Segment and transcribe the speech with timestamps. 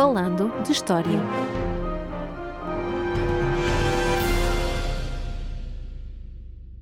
[0.00, 1.20] Falando de História.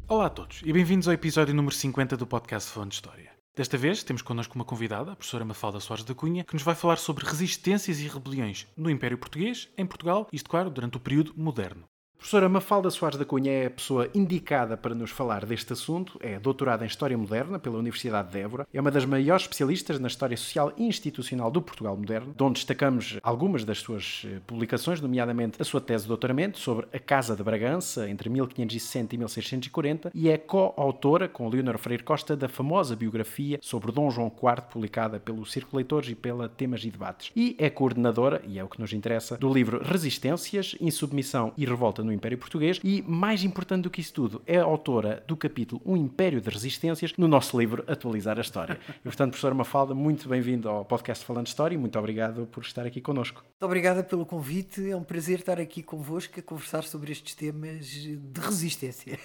[0.06, 3.32] Olá a todos e bem-vindos ao episódio número 50 do podcast Falando de História.
[3.56, 6.76] Desta vez temos connosco uma convidada, a professora Mafalda Soares da Cunha, que nos vai
[6.76, 11.34] falar sobre resistências e rebeliões no Império Português, em Portugal, isto claro, durante o período
[11.36, 11.88] moderno.
[12.18, 16.38] Professora Mafalda Soares da Cunha é a pessoa indicada para nos falar deste assunto, é
[16.38, 20.36] doutorada em História Moderna pela Universidade de Évora, é uma das maiores especialistas na História
[20.36, 25.62] Social e Institucional do Portugal Moderno, de onde destacamos algumas das suas eh, publicações, nomeadamente
[25.62, 30.28] a sua tese de doutoramento sobre a Casa de Bragança entre 1560 e 1640, e
[30.28, 35.46] é co-autora com Leonor Freire Costa da famosa biografia sobre Dom João IV, publicada pelo
[35.46, 37.30] Círculo Leitores e pela Temas e Debates.
[37.34, 42.07] E é coordenadora, e é o que nos interessa, do livro Resistências, Insubmissão e Revolta
[42.08, 45.96] no Império Português e, mais importante do que isso tudo, é autora do capítulo Um
[45.96, 48.80] Império de Resistências no nosso livro Atualizar a História.
[48.88, 52.62] E, portanto, professora Mafalda, muito bem-vindo ao podcast Falando de História e muito obrigado por
[52.62, 53.42] estar aqui connosco.
[53.42, 57.86] Muito obrigada pelo convite, é um prazer estar aqui convosco a conversar sobre estes temas
[57.86, 59.18] de resistência.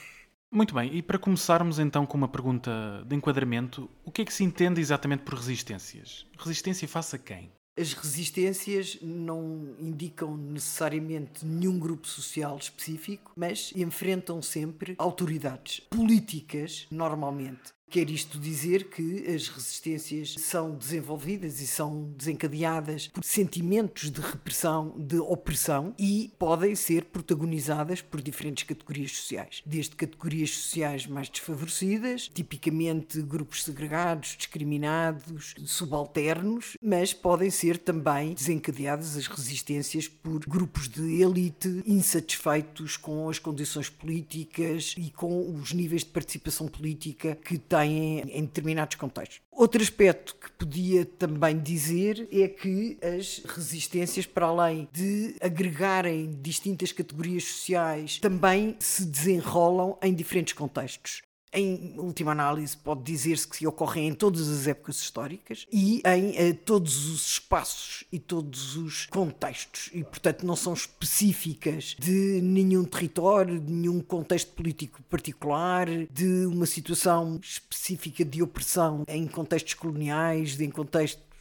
[0.52, 4.34] Muito bem, e para começarmos então com uma pergunta de enquadramento, o que é que
[4.34, 6.28] se entende exatamente por resistências?
[6.38, 7.50] Resistência face a quem?
[7.76, 17.74] As resistências não indicam necessariamente nenhum grupo social específico, mas enfrentam sempre autoridades políticas, normalmente.
[17.94, 24.96] Quer isto dizer que as resistências são desenvolvidas e são desencadeadas por sentimentos de repressão,
[24.98, 29.62] de opressão e podem ser protagonizadas por diferentes categorias sociais.
[29.64, 39.16] Desde categorias sociais mais desfavorecidas, tipicamente grupos segregados, discriminados, subalternos, mas podem ser também desencadeadas
[39.16, 46.04] as resistências por grupos de elite insatisfeitos com as condições políticas e com os níveis
[46.04, 49.42] de participação política que têm em determinados contextos.
[49.52, 56.92] Outro aspecto que podia também dizer é que as resistências, para além de agregarem distintas
[56.92, 61.22] categorias sociais, também se desenrolam em diferentes contextos
[61.54, 66.54] em última análise, pode dizer-se que ocorrem em todas as épocas históricas e em eh,
[66.54, 73.60] todos os espaços e todos os contextos, e portanto não são específicas de nenhum território,
[73.60, 80.70] de nenhum contexto político particular, de uma situação específica de opressão em contextos coloniais, em
[80.70, 81.33] contextos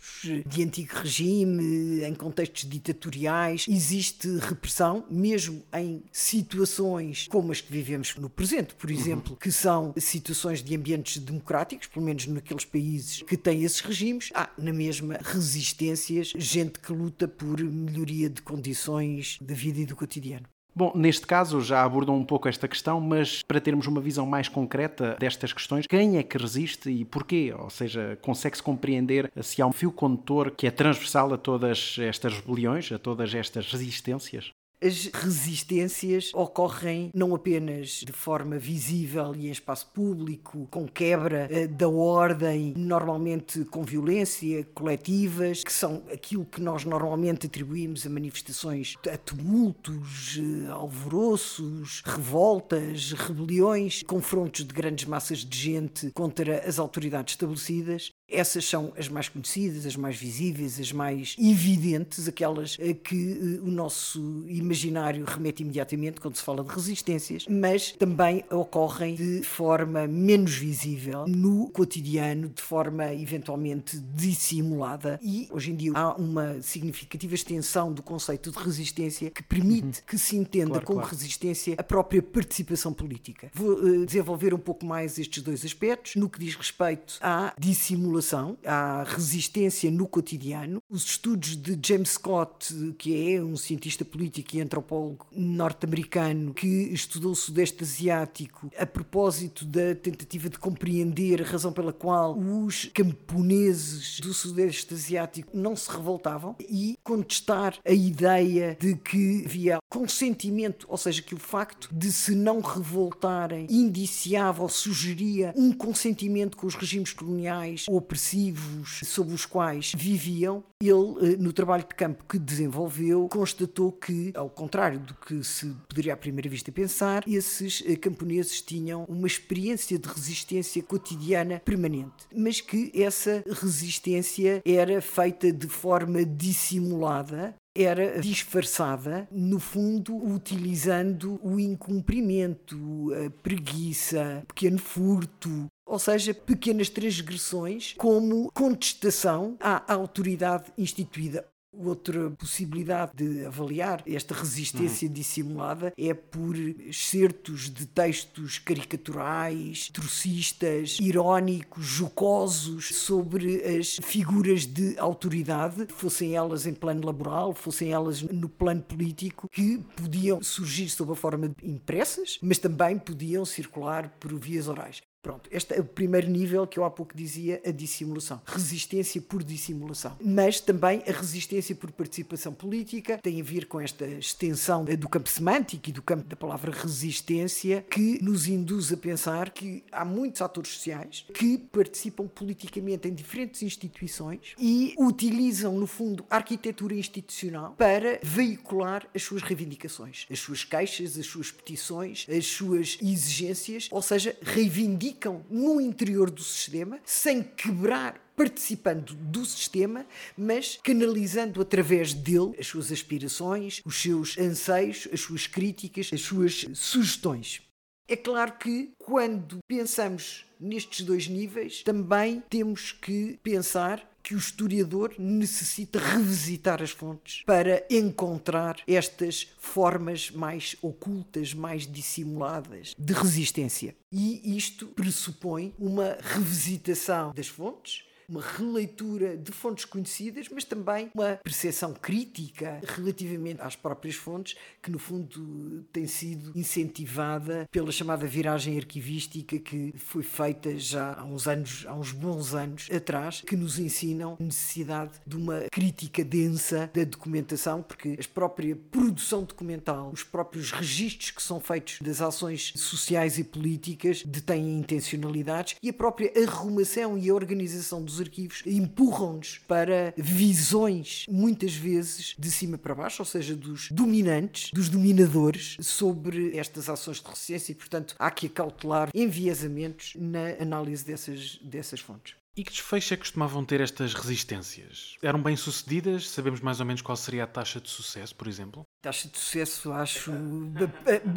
[0.46, 8.14] de antigo regime, em contextos ditatoriais, existe repressão, mesmo em situações como as que vivemos
[8.16, 8.96] no presente, por uhum.
[8.96, 9.38] exemplo, uhum.
[9.38, 14.50] que são situações de ambientes democráticos, pelo menos naqueles países que têm esses regimes, há
[14.58, 20.51] na mesma resistências, gente que luta por melhoria de condições da vida e do cotidiano.
[20.75, 24.49] Bom, neste caso já abordam um pouco esta questão, mas para termos uma visão mais
[24.49, 27.55] concreta destas questões, quem é que resiste e porquê?
[27.56, 32.34] Ou seja, consegue-se compreender se há um fio condutor que é transversal a todas estas
[32.34, 34.50] rebeliões, a todas estas resistências?
[34.82, 41.69] As resistências ocorrem não apenas de forma visível e em espaço público, com quebra uh,
[41.69, 48.97] da ordem, normalmente com violência, coletivas, que são aquilo que nós normalmente atribuímos a manifestações,
[49.12, 57.34] a tumultos, uh, alvoroços, revoltas, rebeliões, confrontos de grandes massas de gente contra as autoridades
[57.34, 58.10] estabelecidas.
[58.32, 63.66] Essas são as mais conhecidas, as mais visíveis, as mais evidentes, aquelas a que uh,
[63.66, 70.06] o nosso imaginário remete imediatamente quando se fala de resistências, mas também ocorrem de forma
[70.06, 75.19] menos visível no cotidiano, de forma eventualmente dissimulada.
[75.22, 80.06] E hoje em dia há uma significativa extensão do conceito de resistência que permite uhum.
[80.06, 81.14] que se entenda claro, como claro.
[81.14, 83.50] resistência a própria participação política.
[83.54, 88.22] Vou uh, desenvolver um pouco mais estes dois aspectos no que diz respeito à dissimulação,
[88.65, 90.83] à resistência no cotidiano.
[90.88, 97.32] Os estudos de James Scott, que é um cientista político e antropólogo norte-americano que estudou
[97.32, 104.20] o Sudeste Asiático a propósito da tentativa de compreender a razão pela qual os camponeses
[104.20, 110.96] do Sudeste Asiático não se revoltavam e contestar a ideia de que havia consentimento, ou
[110.96, 116.75] seja, que o facto de se não revoltarem indiciava ou sugeria um consentimento com os
[116.75, 120.62] regimes coloniais opressivos sob os quais viviam.
[120.81, 120.93] Ele,
[121.35, 126.12] eh, no trabalho de campo que desenvolveu, constatou que, ao contrário do que se poderia
[126.12, 132.61] à primeira vista pensar, esses eh, camponeses tinham uma experiência de resistência cotidiana permanente, mas
[132.61, 143.11] que essa resistência era feita de forma dissimulada era disfarçada, no fundo, utilizando o incumprimento,
[143.15, 153.12] a preguiça, pequeno furto, ou seja, pequenas transgressões como contestação à autoridade instituída Outra possibilidade
[153.15, 155.15] de avaliar esta resistência uhum.
[155.15, 165.87] dissimulada é por excertos de textos caricaturais, trocistas, irónicos, jocosos sobre as figuras de autoridade,
[165.89, 171.17] fossem elas em plano laboral, fossem elas no plano político, que podiam surgir sob a
[171.17, 175.00] forma de impressas, mas também podiam circular por vias orais.
[175.22, 178.42] Pronto, este é o primeiro nível que eu há pouco dizia, a dissimulação.
[178.44, 180.16] Resistência por dissimulação.
[180.20, 185.28] Mas também a resistência por participação política tem a ver com esta extensão do campo
[185.28, 190.42] semântico e do campo da palavra resistência que nos induz a pensar que há muitos
[190.42, 197.76] atores sociais que participam politicamente em diferentes instituições e utilizam, no fundo, a arquitetura institucional
[197.78, 204.02] para veicular as suas reivindicações, as suas queixas, as suas petições, as suas exigências, ou
[204.02, 210.06] seja, reivindicam ficam no interior do sistema, sem quebrar participando do sistema,
[210.37, 216.64] mas canalizando através dele as suas aspirações, os seus anseios, as suas críticas, as suas
[216.75, 217.61] sugestões.
[218.09, 225.14] É claro que quando pensamos nestes dois níveis, também temos que pensar que o historiador
[225.19, 233.94] necessita revisitar as fontes para encontrar estas formas mais ocultas, mais dissimuladas de resistência.
[234.10, 241.38] E isto pressupõe uma revisitação das fontes, uma releitura de fontes conhecidas, mas também uma
[241.44, 248.79] percepção crítica relativamente às próprias fontes, que no fundo tem sido incentivada pela chamada viragem
[248.79, 253.79] arquivística que foi feita já há uns anos, há uns bons anos atrás, que nos
[253.79, 260.25] ensinam a necessidade de uma crítica densa da documentação, porque a própria produção documental, os
[260.25, 266.32] próprios registros que são feitos das ações sociais e políticas detêm intencionalidades e a própria
[266.43, 273.22] arrumação e a organização dos arquivos empurram-nos para visões, muitas vezes de cima para baixo,
[273.22, 278.46] ou seja, dos dominantes, dos dominadores sobre estas ações de resistência e, portanto, há que
[278.46, 282.34] acautelar enviesamentos na análise dessas, dessas fontes.
[282.54, 285.16] E que desfecho é que costumavam ter estas resistências?
[285.22, 286.28] Eram bem-sucedidas?
[286.28, 288.84] Sabemos mais ou menos qual seria a taxa de sucesso, por exemplo?
[289.02, 290.32] Taxa de sucesso, acho,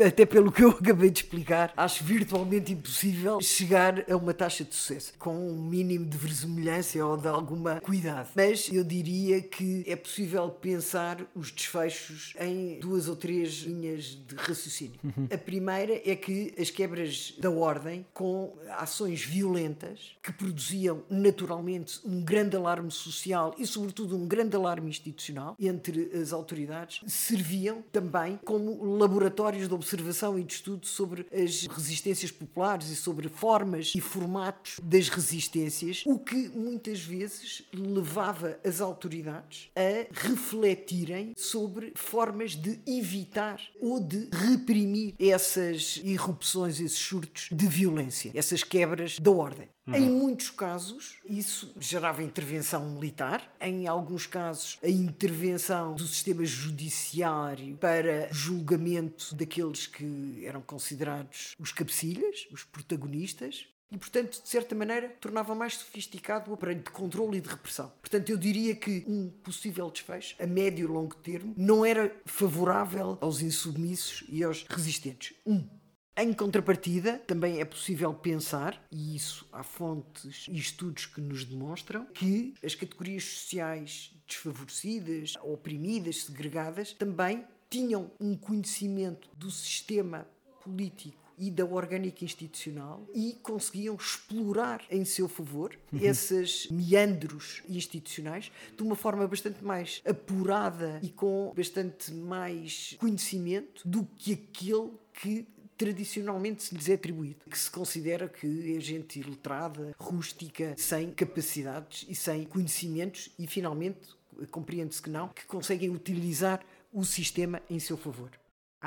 [0.05, 4.75] até pelo que eu acabei de explicar, acho virtualmente impossível chegar a uma taxa de
[4.75, 8.29] sucesso com um mínimo de verosimilhança ou de alguma cuidado.
[8.35, 14.35] Mas eu diria que é possível pensar os desfechos em duas ou três linhas de
[14.35, 14.99] raciocínio.
[15.03, 15.27] Uhum.
[15.33, 22.23] A primeira é que as quebras da ordem, com ações violentas que produziam naturalmente um
[22.23, 27.54] grande alarme social e, sobretudo, um grande alarme institucional entre as autoridades, serviam
[27.91, 33.93] também como laboratórios de observação e de estudo sobre as resistências populares e sobre formas
[33.95, 42.55] e formatos das resistências, o que muitas vezes levava as autoridades a refletirem sobre formas
[42.55, 49.74] de evitar ou de reprimir essas irrupções, esses surtos de violência, essas quebras da ordem.
[49.87, 49.93] Uhum.
[49.93, 57.77] Em muitos casos, isso gerava intervenção militar, em alguns casos, a intervenção do sistema judiciário
[57.77, 63.67] para julgamento daqueles que eram considerados os cabecilhas, os protagonistas.
[63.91, 67.93] E, portanto, de certa maneira, tornava mais sofisticado o aparelho de controle e de repressão.
[68.01, 73.17] Portanto, eu diria que um possível desfecho, a médio e longo termo, não era favorável
[73.21, 75.37] aos insubmissos e aos resistentes.
[75.45, 75.69] Um,
[76.17, 82.05] em contrapartida, também é possível pensar, e isso há fontes e estudos que nos demonstram,
[82.05, 90.25] que as categorias sociais desfavorecidas, oprimidas, segregadas, também tinham um conhecimento do sistema
[90.63, 95.99] político e da orgânica institucional e conseguiam explorar em seu favor uhum.
[95.99, 104.05] esses meandros institucionais de uma forma bastante mais apurada e com bastante mais conhecimento do
[104.15, 109.93] que aquele que tradicionalmente se lhes é atribuído, que se considera que é gente iletrada,
[109.99, 114.15] rústica, sem capacidades e sem conhecimentos e finalmente
[114.51, 118.31] compreende-se que não, que conseguem utilizar o sistema em seu favor.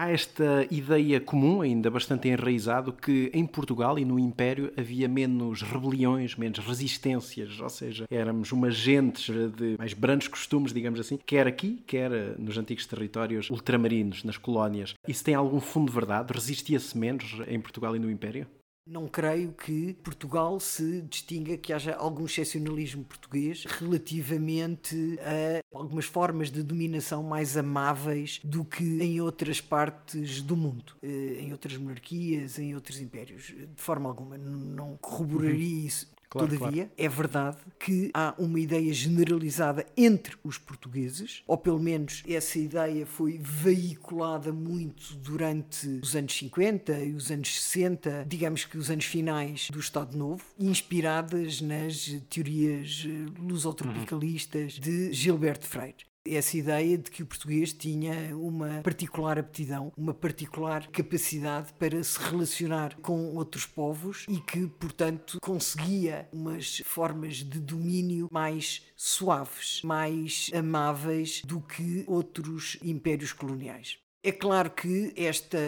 [0.00, 5.60] Há esta ideia comum, ainda bastante enraizado, que em Portugal e no Império havia menos
[5.60, 9.26] rebeliões, menos resistências, ou seja, éramos umas gentes
[9.56, 14.94] de mais brandos costumes, digamos assim, quer aqui, quer nos antigos territórios ultramarinos, nas colónias.
[15.08, 16.32] Isso tem algum fundo de verdade?
[16.32, 18.46] Resistia-se menos em Portugal e no Império?
[18.90, 26.50] Não creio que Portugal se distinga, que haja algum excepcionalismo português relativamente a algumas formas
[26.50, 32.58] de dominação mais amáveis do que em outras partes do mundo, eh, em outras monarquias,
[32.58, 33.48] em outros impérios.
[33.48, 35.86] De forma alguma, não corroboraria uhum.
[35.86, 36.10] isso.
[36.30, 36.90] Claro, Todavia, claro.
[36.96, 43.06] é verdade que há uma ideia generalizada entre os portugueses, ou pelo menos essa ideia
[43.06, 49.06] foi veiculada muito durante os anos 50 e os anos 60, digamos que os anos
[49.06, 57.10] finais do Estado Novo, inspiradas nas teorias eh, lusotropicalistas de Gilberto Freire essa ideia de
[57.10, 63.66] que o português tinha uma particular aptidão, uma particular capacidade para se relacionar com outros
[63.66, 72.04] povos e que, portanto, conseguia umas formas de domínio mais suaves, mais amáveis do que
[72.06, 73.98] outros impérios coloniais.
[74.22, 75.58] É claro que esta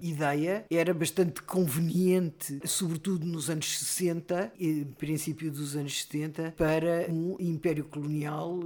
[0.00, 7.36] ideia era bastante conveniente, sobretudo nos anos 60 e princípio dos anos 70, para um
[7.38, 8.58] império colonial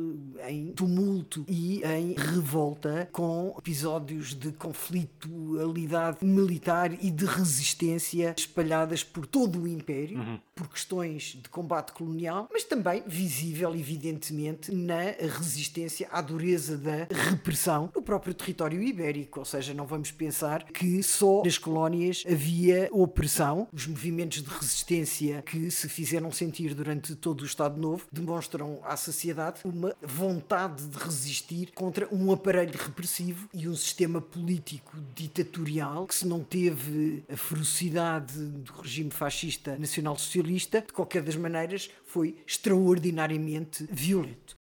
[0.48, 9.26] em tumulto e em revolta, com episódios de conflitualidade militar e de resistência espalhadas por
[9.26, 10.40] todo o império, uhum.
[10.54, 15.02] por questões de combate colonial, mas também visível, evidentemente, na
[15.38, 21.02] resistência à dureza da repressão no próprio território ibérico ou seja, não vamos pensar que
[21.02, 23.68] só nas colónias havia opressão.
[23.72, 28.96] Os movimentos de resistência que se fizeram sentir durante todo o Estado Novo demonstram à
[28.96, 36.14] sociedade uma vontade de resistir contra um aparelho repressivo e um sistema político ditatorial que,
[36.14, 43.86] se não teve a ferocidade do regime fascista nacional-socialista, de qualquer das maneiras foi extraordinariamente
[43.90, 44.56] violento.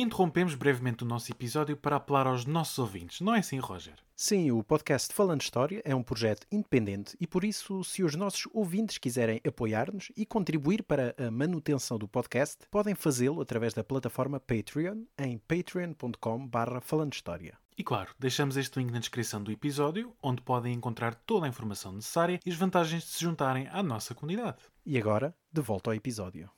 [0.00, 3.94] Interrompemos brevemente o nosso episódio para apelar aos nossos ouvintes, não é assim, Roger?
[4.14, 8.48] Sim, o podcast Falando História é um projeto independente e por isso, se os nossos
[8.52, 14.40] ouvintes quiserem apoiar-nos e contribuir para a manutenção do podcast, podem fazê-lo através da plataforma
[14.40, 17.58] Patreon em patreon.com.br Falando História.
[17.78, 21.92] E claro, deixamos este link na descrição do episódio, onde podem encontrar toda a informação
[21.92, 24.58] necessária e as vantagens de se juntarem à nossa comunidade.
[24.84, 26.50] E agora, de volta ao episódio.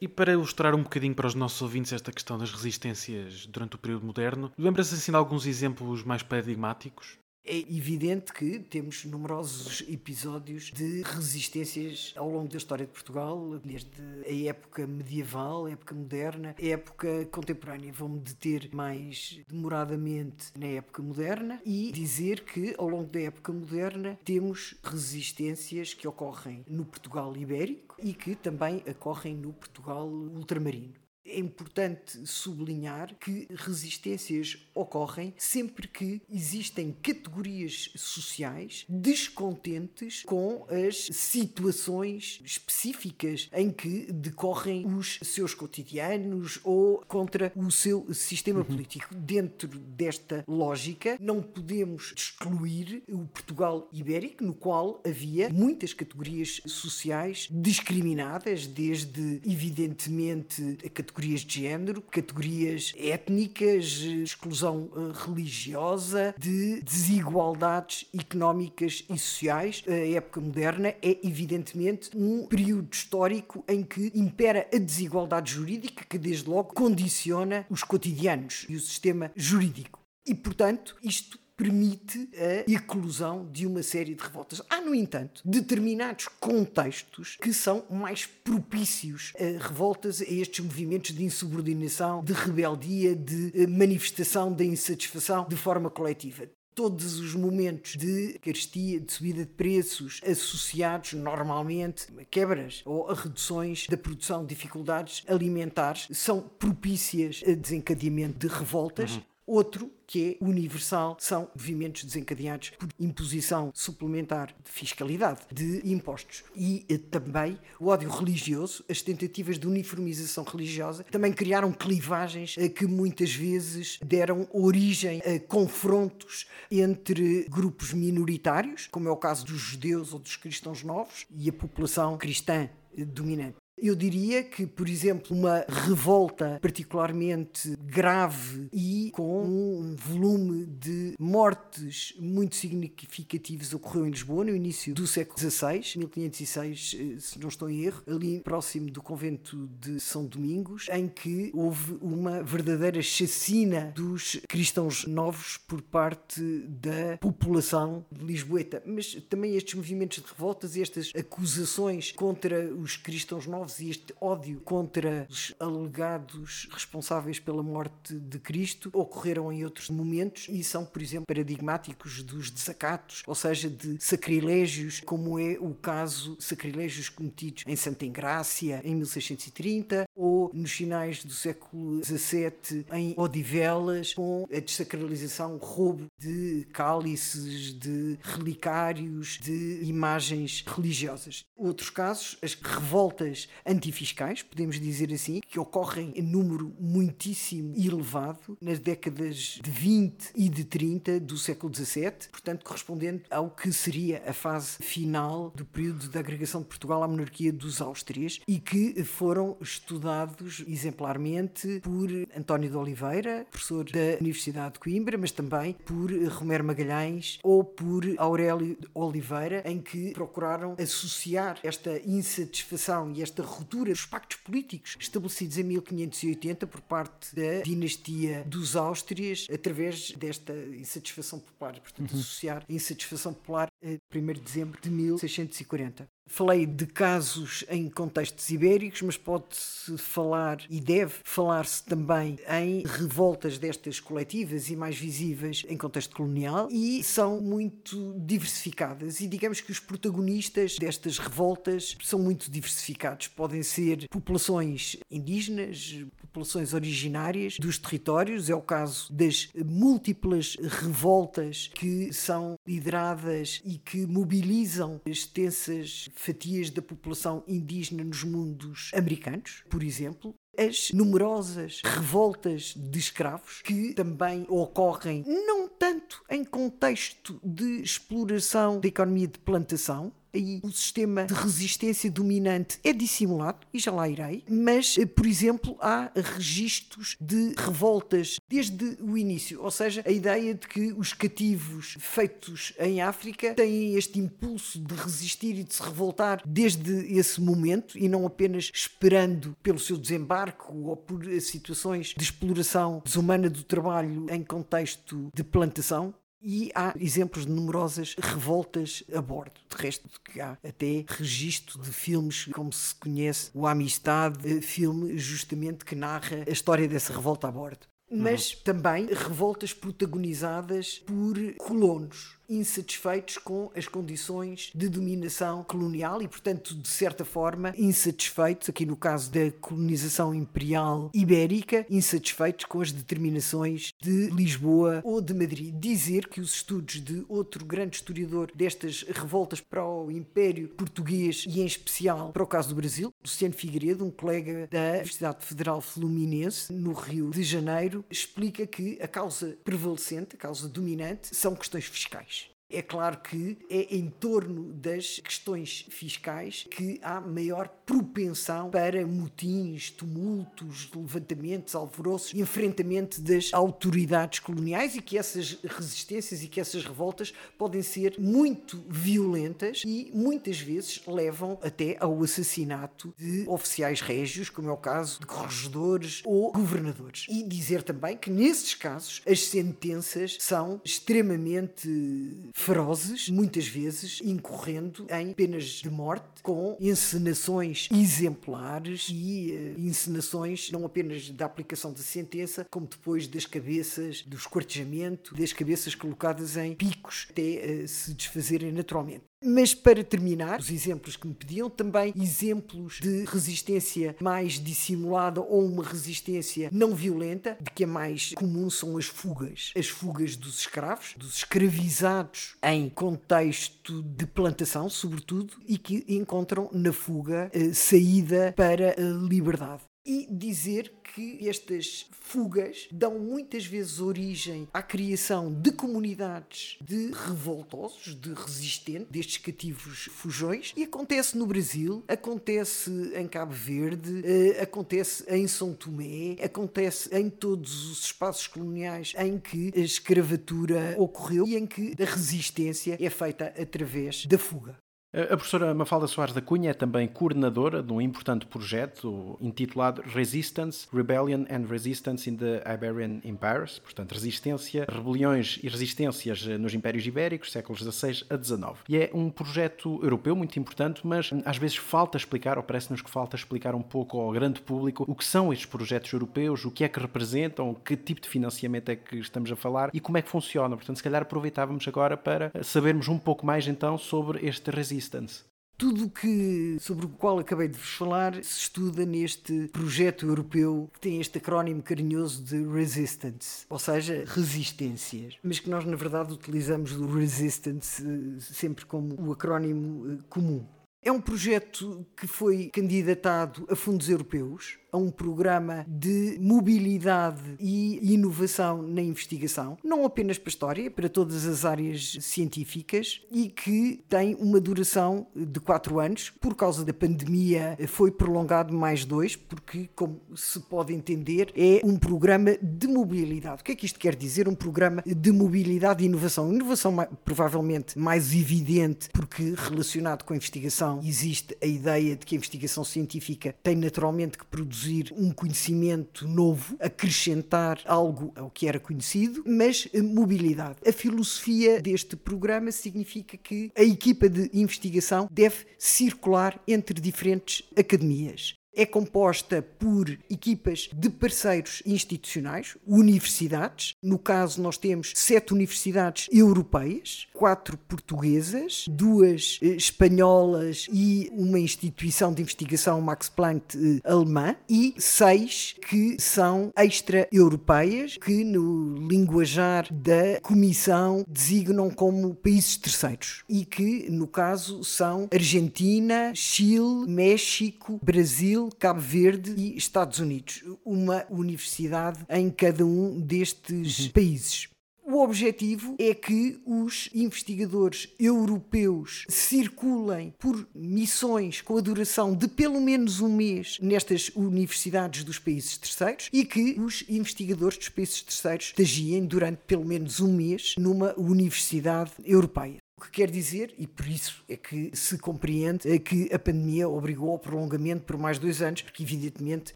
[0.00, 3.78] E para ilustrar um bocadinho para os nossos ouvintes esta questão das resistências durante o
[3.78, 7.18] período moderno, lembra-se assim de alguns exemplos mais paradigmáticos?
[7.46, 13.90] É evidente que temos numerosos episódios de resistências ao longo da história de Portugal, desde
[14.26, 17.92] a época medieval, a época moderna, a época contemporânea.
[17.92, 24.18] Vou-me deter mais demoradamente na época moderna e dizer que ao longo da época moderna
[24.24, 31.03] temos resistências que ocorrem no Portugal ibérico e que também ocorrem no Portugal ultramarino.
[31.26, 42.42] É importante sublinhar que resistências ocorrem sempre que existem categorias sociais descontentes com as situações
[42.44, 48.66] específicas em que decorrem os seus cotidianos ou contra o seu sistema uhum.
[48.66, 49.14] político.
[49.14, 57.48] Dentro desta lógica, não podemos excluir o Portugal ibérico, no qual havia muitas categorias sociais
[57.50, 68.06] discriminadas, desde, evidentemente, a categoria categorias de género, categorias étnicas, exclusão eh, religiosa, de desigualdades
[68.12, 69.84] económicas e sociais.
[69.86, 76.18] A época moderna é, evidentemente, um período histórico em que impera a desigualdade jurídica, que
[76.18, 80.00] desde logo condiciona os cotidianos e o sistema jurídico.
[80.26, 84.60] E, portanto, isto permite a eclosão de uma série de revoltas.
[84.68, 91.24] Há, no entanto, determinados contextos que são mais propícios a revoltas, a estes movimentos de
[91.24, 98.38] insubordinação, de rebeldia, de eh, manifestação da insatisfação de forma coletiva todos os momentos de
[98.40, 105.22] carestia, de subida de preços, associados normalmente a quebras ou a reduções da produção, dificuldades
[105.28, 109.16] alimentares, são propícias a desencadeamento de revoltas.
[109.16, 109.22] Uhum.
[109.46, 116.44] Outro que é universal são movimentos desencadeados por imposição suplementar de fiscalidade, de impostos.
[116.56, 122.68] E eh, também o ódio religioso, as tentativas de uniformização religiosa, também criaram clivagens eh,
[122.68, 129.60] que muitas vezes deram origem a confrontos entre grupos minoritários, como é o caso dos
[129.60, 133.63] judeus ou dos cristãos novos, e a população cristã eh, dominante.
[133.76, 142.14] Eu diria que, por exemplo, uma revolta particularmente grave e com um volume de mortes
[142.18, 147.68] muito significativos ocorreu em Lisboa no início do século XVI, 1506, eh, se não estou
[147.68, 153.92] em erro, ali próximo do convento de São Domingos, em que houve uma verdadeira chacina
[153.94, 158.82] dos cristãos novos por parte da população lisboeta.
[158.86, 163.90] Mas também estes movimentos de revoltas e estas acusações contra os cristãos novos povos e
[163.90, 170.62] este ódio contra os alegados responsáveis pela morte de Cristo ocorreram em outros momentos e
[170.62, 177.08] são, por exemplo, paradigmáticos dos desacatos, ou seja, de sacrilégios, como é o caso sacrilégios
[177.08, 184.46] cometidos em Santa Engrácia em 1630 ou nos finais do século XVII em Odivelas com
[184.52, 191.44] a desacralização, roubo de cálices, de relicários, de imagens religiosas.
[191.56, 198.78] Outros casos, as revoltas antifiscais, podemos dizer assim, que ocorrem em número muitíssimo elevado nas
[198.78, 204.32] décadas de 20 e de 30 do século XVII, portanto correspondendo ao que seria a
[204.32, 209.56] fase final do período da agregação de Portugal à monarquia dos Áustrias e que foram
[209.60, 216.64] estudados exemplarmente por António de Oliveira, professor da Universidade de Coimbra, mas também por Romero
[216.64, 224.06] Magalhães ou por Aurélio Oliveira, em que procuraram associar esta insatisfação e esta ruptura dos
[224.06, 231.80] pactos políticos estabelecidos em 1580 por parte da dinastia dos Áustrias, através desta insatisfação popular.
[231.80, 232.20] Portanto, uhum.
[232.20, 236.08] associar a insatisfação popular a 1 de dezembro de 1640.
[236.26, 243.58] Falei de casos em contextos ibéricos, mas pode-se falar e deve falar-se também em revoltas
[243.58, 249.20] destas coletivas e mais visíveis em contexto colonial e são muito diversificadas.
[249.20, 253.28] E digamos que os protagonistas destas revoltas são muito diversificados.
[253.28, 262.12] Podem ser populações indígenas, populações originárias dos territórios, é o caso das múltiplas revoltas que
[262.12, 270.34] são lideradas e que mobilizam extensas fatias da população indígena nos mundos americanos, por exemplo,
[270.56, 278.88] as numerosas revoltas de escravos que também ocorrem não tanto em contexto de exploração da
[278.88, 284.44] economia de plantação, aí o sistema de resistência dominante é dissimulado, e já lá irei,
[284.48, 290.54] mas, eh, por exemplo, há registros de revoltas desde o início, ou seja, a ideia
[290.54, 295.82] de que os cativos feitos em África têm este impulso de resistir e de se
[295.82, 302.22] revoltar desde esse momento e não apenas esperando pelo seu desembarque ou por situações de
[302.22, 306.14] exploração desumana do trabalho em contexto de plantação.
[306.46, 309.58] E há exemplos de numerosas revoltas a bordo.
[309.66, 315.86] De resto, que há até registro de filmes, como se conhece o Amistade, filme justamente
[315.86, 317.86] que narra a história dessa revolta a bordo.
[318.10, 318.58] Mas uhum.
[318.62, 326.88] também revoltas protagonizadas por colonos insatisfeitos com as condições de dominação colonial e, portanto, de
[326.88, 334.28] certa forma, insatisfeitos, aqui no caso da colonização imperial ibérica, insatisfeitos com as determinações de
[334.30, 335.74] Lisboa ou de Madrid.
[335.74, 341.60] Dizer que os estudos de outro grande historiador destas revoltas para o Império Português e,
[341.60, 346.70] em especial, para o caso do Brasil, Luciano Figueiredo, um colega da Universidade Federal Fluminense,
[346.70, 352.53] no Rio de Janeiro, explica que a causa prevalecente, a causa dominante, são questões fiscais.
[352.74, 359.90] É claro que é em torno das questões fiscais que há maior propensão para motins,
[359.90, 367.32] tumultos, levantamentos, alvoroços, enfrentamento das autoridades coloniais e que essas resistências e que essas revoltas
[367.56, 374.68] podem ser muito violentas e muitas vezes levam até ao assassinato de oficiais régios, como
[374.68, 377.26] é o caso de corregedores ou governadores.
[377.28, 385.34] E dizer também que nesses casos as sentenças são extremamente ferozes, muitas vezes incorrendo em
[385.34, 392.66] penas de morte, com encenações exemplares e uh, encenações não apenas da aplicação da sentença,
[392.70, 398.72] como depois das cabeças, do esquartejamento, das cabeças colocadas em picos até uh, se desfazerem
[398.72, 399.24] naturalmente.
[399.44, 405.66] Mas para terminar, os exemplos que me pediam, também exemplos de resistência mais dissimulada ou
[405.66, 409.72] uma resistência não violenta, de que a mais comum são as fugas.
[409.76, 416.92] As fugas dos escravos, dos escravizados em contexto de plantação, sobretudo, e que encontram na
[416.92, 424.68] fuga eh, saída para a liberdade e dizer que estas fugas dão muitas vezes origem
[424.72, 432.04] à criação de comunidades de revoltosos, de resistentes, destes cativos fujões, e acontece no Brasil,
[432.08, 439.14] acontece em Cabo Verde, eh, acontece em São Tomé, acontece em todos os espaços coloniais
[439.18, 444.83] em que a escravatura ocorreu e em que a resistência é feita através da fuga.
[445.16, 450.88] A professora Mafalda Soares da Cunha é também coordenadora de um importante projeto intitulado Resistance,
[450.92, 457.52] Rebellion and Resistance in the Iberian Empires, portanto, resistência, rebeliões e resistências nos Impérios Ibéricos,
[457.52, 458.80] séculos XVI a XIX.
[458.88, 463.08] E é um projeto europeu muito importante, mas às vezes falta explicar, ou parece-nos que
[463.08, 466.82] falta explicar um pouco ao grande público o que são estes projetos europeus, o que
[466.82, 470.22] é que representam, que tipo de financiamento é que estamos a falar e como é
[470.22, 470.74] que funciona.
[470.74, 475.44] Portanto, se calhar aproveitávamos agora para sabermos um pouco mais então sobre este Resistance Resistance.
[475.76, 481.00] Tudo que sobre o qual acabei de vos falar se estuda neste projeto europeu que
[481.00, 486.92] tem este acrónimo carinhoso de Resistance, ou seja, resistências, mas que nós na verdade utilizamos
[486.92, 490.64] o Resistance eh, sempre como o acrónimo eh, comum.
[491.02, 498.14] É um projeto que foi candidatado a fundos europeus, a um programa de mobilidade e
[498.14, 504.04] inovação na investigação, não apenas para a história, para todas as áreas científicas e que
[504.08, 506.30] tem uma duração de quatro anos.
[506.40, 511.96] Por causa da pandemia, foi prolongado mais dois, porque, como se pode entender, é um
[511.96, 513.62] programa de mobilidade.
[513.62, 514.46] O que é que isto quer dizer?
[514.46, 516.52] Um programa de mobilidade e inovação.
[516.52, 522.38] Inovação provavelmente mais evidente, porque relacionado com a investigação existe a ideia de que a
[522.38, 528.78] investigação científica tem naturalmente que produzir produzir um conhecimento novo, acrescentar algo ao que era
[528.78, 530.78] conhecido, mas mobilidade.
[530.86, 538.54] A filosofia deste programa significa que a equipa de investigação deve circular entre diferentes academias
[538.76, 543.94] é composta por equipas de parceiros institucionais, universidades.
[544.02, 552.32] No caso, nós temos sete universidades europeias, quatro portuguesas, duas eh, espanholas e uma instituição
[552.32, 560.40] de investigação Max Planck eh, alemã e seis que são extra-europeias, que no linguajar da
[560.42, 568.70] Comissão designam como países terceiros e que, no caso, são Argentina, Chile, México, Brasil, Brasil,
[568.78, 570.62] Cabo Verde e Estados Unidos.
[570.84, 574.08] Uma universidade em cada um destes uhum.
[574.10, 574.68] países.
[575.06, 582.80] O objetivo é que os investigadores europeus circulem por missões com a duração de pelo
[582.80, 588.68] menos um mês nestas universidades dos países terceiros e que os investigadores dos países terceiros
[588.68, 594.44] estagiem durante pelo menos um mês numa universidade europeia que quer dizer, e por isso
[594.48, 598.82] é que se compreende, é que a pandemia obrigou ao prolongamento por mais dois anos,
[598.82, 599.72] porque evidentemente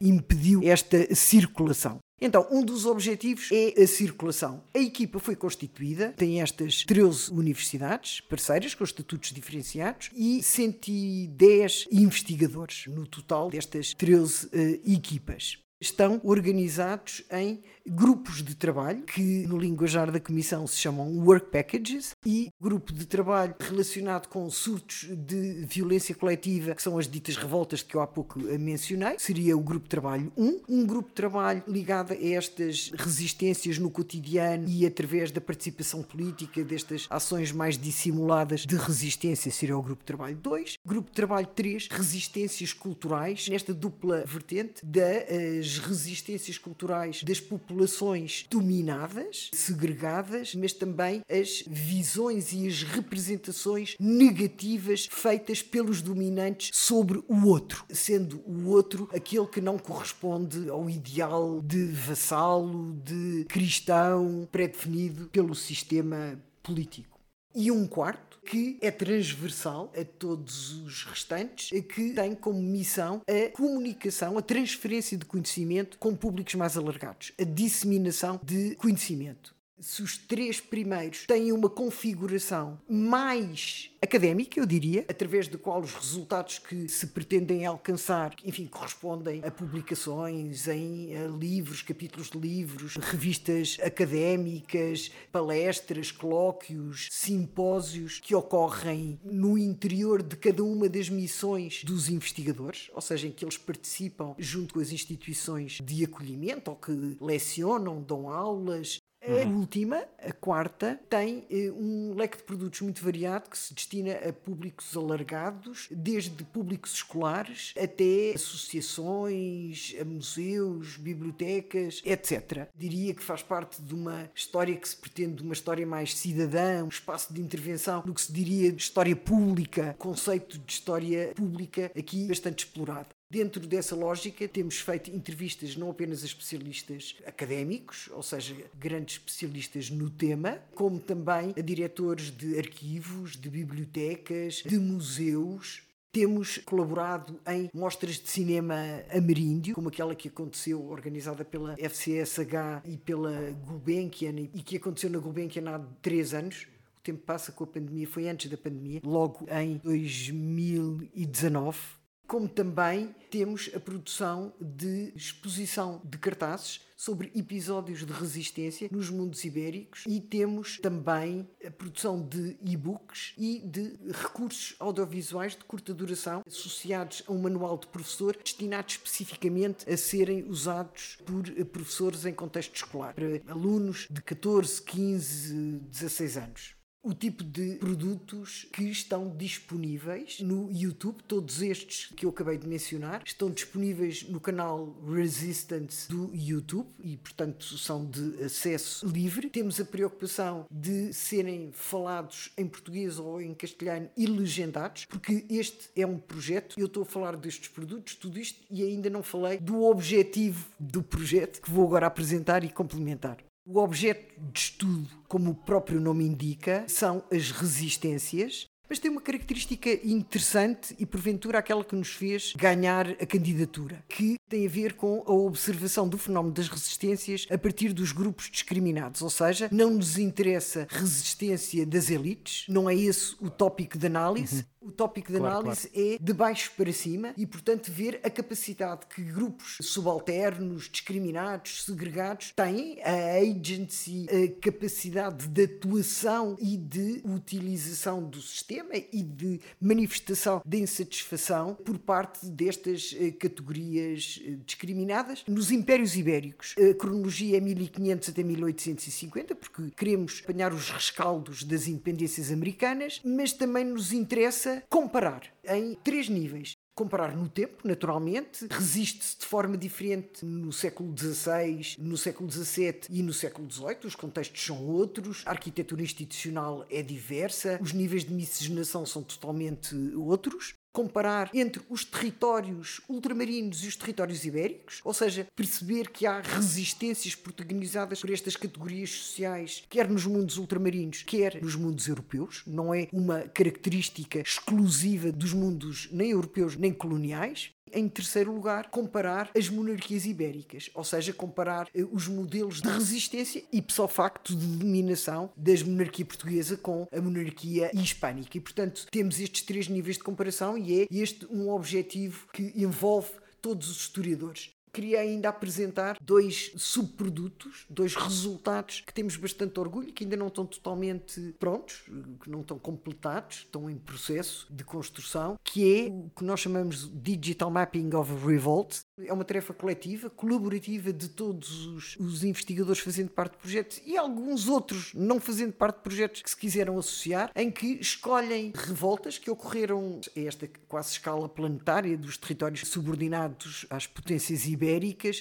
[0.01, 1.99] impediu esta circulação.
[2.21, 4.63] Então, um dos objetivos é a circulação.
[4.75, 12.87] A equipa foi constituída, tem estas 13 universidades parceiras com estatutos diferenciados e 110 investigadores
[12.89, 19.59] no total destas 13 uh, eh, equipas estão organizados em grupos de trabalho, que no
[19.59, 25.65] linguajar da Comissão se chamam work packages, e grupo de trabalho relacionado com surtos de
[25.67, 29.85] violência coletiva, que são as ditas revoltas que eu há pouco mencionei, seria o grupo
[29.85, 30.61] de trabalho 1.
[30.69, 36.63] Um grupo de trabalho ligado a estas resistências no cotidiano e através da participação política,
[36.65, 40.79] destas ações mais dissimuladas de resistência, seria o grupo de trabalho 2.
[40.85, 48.45] Grupo de trabalho 3, resistências culturais, nesta dupla vertente das resistências culturais das populações populações
[48.51, 57.47] dominadas, segregadas, mas também as visões e as representações negativas feitas pelos dominantes sobre o
[57.47, 65.29] outro, sendo o outro aquele que não corresponde ao ideal de vassalo, de cristão pré-definido
[65.29, 67.19] pelo sistema político.
[67.55, 73.51] E um quarto que é transversal a todos os restantes, que tem como missão a
[73.53, 80.17] comunicação, a transferência de conhecimento com públicos mais alargados, a disseminação de conhecimento se os
[80.17, 86.89] três primeiros têm uma configuração mais académica, eu diria, através do qual os resultados que
[86.89, 95.11] se pretendem alcançar, enfim, correspondem a publicações em a livros, capítulos de livros, revistas académicas,
[95.33, 103.01] palestras, colóquios, simpósios que ocorrem no interior de cada uma das missões dos investigadores, ou
[103.01, 108.31] seja, em que eles participam junto com as instituições de acolhimento ou que lecionam, dão
[108.31, 108.98] aulas,
[109.29, 109.59] a uhum.
[109.59, 114.33] última, a quarta, tem eh, um leque de produtos muito variado que se destina a
[114.33, 122.69] públicos alargados, desde públicos escolares até associações, a museus, bibliotecas, etc.
[122.75, 126.89] Diria que faz parte de uma história que se pretende uma história mais cidadã, um
[126.89, 132.27] espaço de intervenção no que se diria de história pública, conceito de história pública aqui
[132.27, 133.18] bastante explorado.
[133.31, 139.91] Dentro dessa lógica, temos feito entrevistas não apenas a especialistas académicos, ou seja, grandes especialistas
[139.91, 147.69] no tema, como também a diretores de arquivos, de bibliotecas, de museus, temos colaborado em
[147.75, 148.75] mostras de cinema
[149.13, 155.19] ameríndio, como aquela que aconteceu, organizada pela FCSH e pela Gulbenkian, e que aconteceu na
[155.19, 156.67] Gulbenkian há três anos.
[156.97, 161.98] O tempo passa com a pandemia, foi antes da pandemia, logo em 2019
[162.29, 169.45] como também temos a produção de exposição de cartazes sobre episódios de resistência nos mundos
[169.45, 176.43] ibéricos e temos também a produção de e-books e de recursos audiovisuais de curta duração
[176.47, 182.75] associados a um manual de professor destinados especificamente a serem usados por professores em contexto
[182.75, 185.55] escolar, para alunos de 14, 15,
[185.91, 191.23] 16 anos o tipo de produtos que estão disponíveis no YouTube.
[191.27, 197.17] Todos estes que eu acabei de mencionar estão disponíveis no canal Resistance do YouTube e,
[197.17, 199.49] portanto, são de acesso livre.
[199.49, 205.91] Temos a preocupação de serem falados em português ou em castelhano e legendados, porque este
[205.97, 206.75] é um projeto.
[206.79, 211.03] Eu estou a falar destes produtos, tudo isto, e ainda não falei do objetivo do
[211.03, 213.48] projeto que vou agora apresentar e complementar.
[213.71, 219.21] O objeto de estudo, como o próprio nome indica, são as resistências, mas tem uma
[219.21, 224.95] característica interessante e porventura aquela que nos fez ganhar a candidatura, que tem a ver
[224.95, 229.91] com a observação do fenómeno das resistências a partir dos grupos discriminados, ou seja, não
[229.91, 234.57] nos interessa resistência das elites, não é esse o tópico de análise.
[234.57, 236.15] Uhum o tópico de claro, análise claro.
[236.15, 242.53] é de baixo para cima e, portanto, ver a capacidade que grupos subalternos, discriminados, segregados
[242.57, 250.63] têm, a agency, a capacidade de atuação e de utilização do sistema e de manifestação
[250.65, 255.45] de insatisfação por parte destas eh, categorias discriminadas.
[255.47, 261.87] Nos Impérios Ibéricos, a cronologia é 1500 até 1850, porque queremos apanhar os rescaldos das
[261.87, 266.77] independências americanas, mas também nos interessa comparar em três níveis.
[266.99, 273.23] Comparar no tempo, naturalmente, resiste-se de forma diferente no século XVI, no século XVII e
[273.23, 278.35] no século XVIII, os contextos são outros, a arquitetura institucional é diversa, os níveis de
[278.35, 285.47] miscigenação são totalmente outros comparar entre os territórios ultramarinos e os territórios ibéricos, ou seja,
[285.55, 291.77] perceber que há resistências protagonizadas por estas categorias sociais, quer nos mundos ultramarinos, quer nos
[291.77, 292.65] mundos europeus.
[292.67, 297.71] Não é uma característica exclusiva dos mundos nem europeus nem coloniais.
[297.93, 303.63] Em terceiro lugar, comparar as monarquias ibéricas, ou seja, comparar eh, os modelos de resistência
[303.73, 308.57] e só facto de dominação da monarquia portuguesa com a monarquia hispânica.
[308.57, 313.31] E, portanto, temos estes três níveis de comparação e é este um objetivo que envolve
[313.61, 320.25] todos os historiadores queria ainda apresentar dois subprodutos, dois resultados que temos bastante orgulho, que
[320.25, 322.03] ainda não estão totalmente prontos,
[322.43, 327.09] que não estão completados, estão em processo de construção, que é o que nós chamamos
[327.15, 333.31] Digital Mapping of Revolt, é uma tarefa coletiva, colaborativa de todos os, os, investigadores fazendo
[333.31, 337.53] parte do projeto e alguns outros não fazendo parte de projetos que se quiseram associar,
[337.55, 344.07] em que escolhem revoltas que ocorreram a esta quase escala planetária dos territórios subordinados às
[344.07, 344.88] potências ibéricas,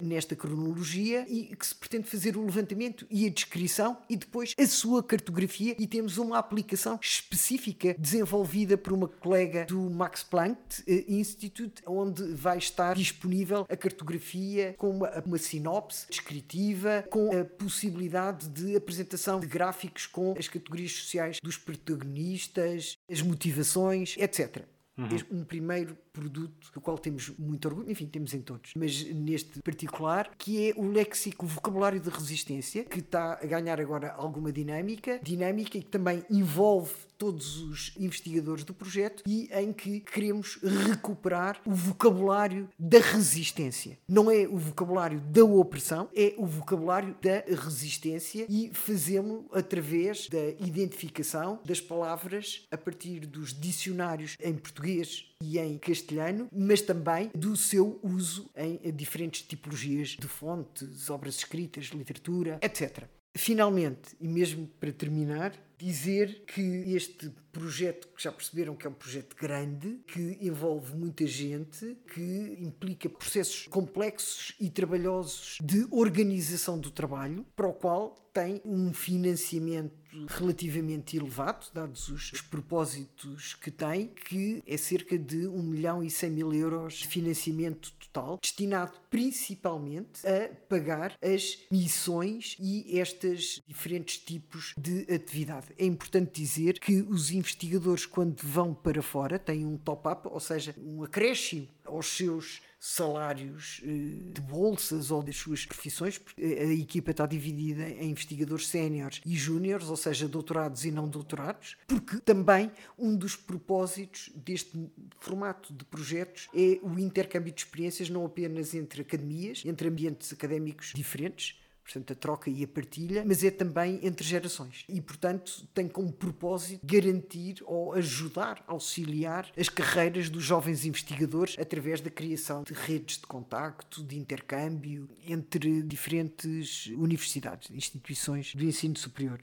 [0.02, 4.68] nesta cronologia, e que se pretende fazer o levantamento e a descrição e depois a
[4.68, 5.76] sua cartografia.
[5.80, 12.24] E temos uma aplicação específica desenvolvida por uma colega do Max Planck eh, Institute, onde
[12.34, 19.40] vai estar disponível a cartografia com uma, uma sinopse descritiva, com a possibilidade de apresentação
[19.40, 24.66] de gráficos com as categorias sociais dos protagonistas, as motivações, etc.
[24.98, 25.40] Uhum.
[25.40, 30.32] Um primeiro produto do qual temos muito orgulho, enfim, temos em todos, mas neste particular,
[30.38, 35.20] que é o léxico, o vocabulário de resistência, que está a ganhar agora alguma dinâmica,
[35.22, 41.60] dinâmica e que também envolve todos os investigadores do projeto e em que queremos recuperar
[41.66, 43.98] o vocabulário da resistência.
[44.08, 50.50] Não é o vocabulário da opressão, é o vocabulário da resistência e fazemos através da
[50.60, 57.56] identificação das palavras a partir dos dicionários em português e em castelhano, mas também do
[57.56, 63.04] seu uso em diferentes tipologias de fontes, obras escritas, literatura, etc.
[63.36, 68.94] Finalmente, e mesmo para terminar, dizer que este projeto, que já perceberam que é um
[68.94, 76.90] projeto grande, que envolve muita gente, que implica processos complexos e trabalhosos de organização do
[76.90, 79.94] trabalho, para o qual tem um financiamento
[80.28, 86.10] relativamente elevado, dados os, os propósitos que tem, que é cerca de 1 milhão e
[86.10, 94.18] 100 mil euros de financiamento total, destinado principalmente a pagar as missões e estes diferentes
[94.18, 95.68] tipos de atividade.
[95.78, 100.76] É importante dizer que os investigadores, quando vão para fora, têm um top-up, ou seja,
[100.78, 107.26] um acréscimo aos seus salários eh, de bolsas ou das suas profissões, a equipa está
[107.26, 113.16] dividida em investigadores séniores e júniores, ou seja, doutorados e não doutorados, porque também um
[113.16, 119.64] dos propósitos deste formato de projetos é o intercâmbio de experiências não apenas entre academias,
[119.66, 124.84] entre ambientes académicos diferentes, portanto, a troca e a partilha, mas é também entre gerações.
[124.90, 132.02] E, portanto, tem como propósito garantir ou ajudar, auxiliar as carreiras dos jovens investigadores através
[132.02, 139.40] da criação de redes de contacto, de intercâmbio entre diferentes universidades, instituições de ensino superior.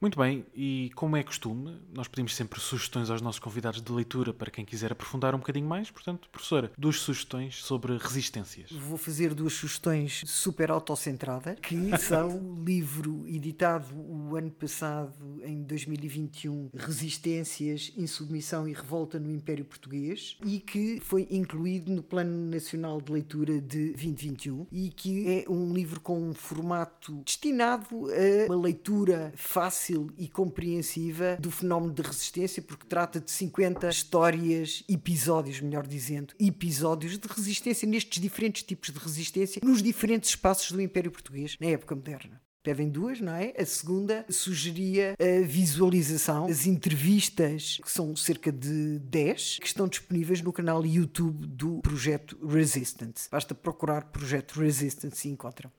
[0.00, 4.32] Muito bem, e como é costume, nós pedimos sempre sugestões aos nossos convidados de leitura
[4.32, 5.90] para quem quiser aprofundar um bocadinho mais.
[5.90, 8.70] Portanto, professora, duas sugestões sobre resistências.
[8.72, 15.62] Vou fazer duas sugestões super autocentradas, que são o livro editado o ano passado, em
[15.62, 23.00] 2021, Resistências, Insubmissão e Revolta no Império Português, e que foi incluído no Plano Nacional
[23.00, 28.60] de Leitura de 2021, e que é um livro com um formato destinado a uma
[28.60, 35.60] leitura fácil fácil e compreensiva do fenómeno de resistência, porque trata de 50 histórias, episódios,
[35.60, 41.10] melhor dizendo, episódios de resistência nestes diferentes tipos de resistência, nos diferentes espaços do Império
[41.10, 42.40] Português, na época moderna.
[42.62, 43.54] Pedem duas, não é?
[43.56, 50.42] A segunda sugeria a visualização, as entrevistas, que são cerca de 10, que estão disponíveis
[50.42, 53.28] no canal YouTube do Projeto Resistance.
[53.30, 55.70] Basta procurar Projeto Resistance e encontram.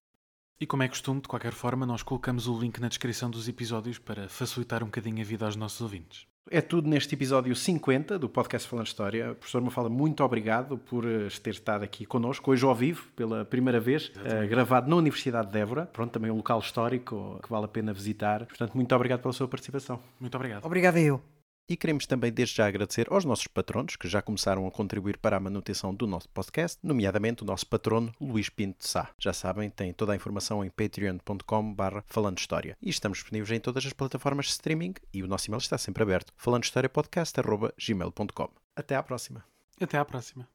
[0.59, 3.99] E como é costume, de qualquer forma, nós colocamos o link na descrição dos episódios
[3.99, 6.25] para facilitar um bocadinho a vida aos nossos ouvintes.
[6.49, 9.35] É tudo neste episódio 50 do podcast Falando História.
[9.35, 13.79] Professor Mafala, muito obrigado por eh, ter estado aqui connosco, hoje ao vivo, pela primeira
[13.79, 15.85] vez, uh, gravado na Universidade de Évora.
[15.85, 18.45] Pronto, também um local histórico que vale a pena visitar.
[18.45, 19.99] Portanto, muito obrigado pela sua participação.
[20.19, 20.65] Muito obrigado.
[20.65, 21.36] Obrigado a eu.
[21.69, 25.35] E queremos também desde já agradecer aos nossos patronos que já começaram a contribuir para
[25.35, 29.09] a manutenção do nosso podcast, nomeadamente o nosso patrono Luís Pinto Sá.
[29.19, 32.77] Já sabem, tem toda a informação em patreon.com barra falando história.
[32.81, 36.03] E estamos disponíveis em todas as plataformas de streaming e o nosso e-mail está sempre
[36.03, 38.49] aberto, falandohistoriapodcast.gmail.com.
[38.73, 39.43] Até à próxima.
[39.81, 40.47] Até à próxima.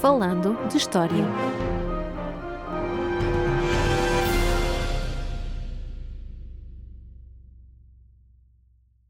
[0.00, 1.79] Falando de História.